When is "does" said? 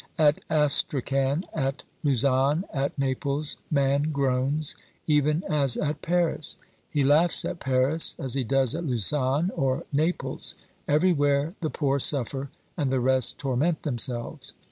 8.43-8.73